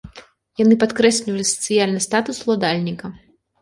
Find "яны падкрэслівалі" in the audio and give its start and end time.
0.61-1.47